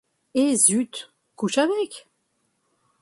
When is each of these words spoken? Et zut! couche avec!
Et 0.33 0.55
zut! 0.55 1.13
couche 1.35 1.59
avec! 1.59 2.07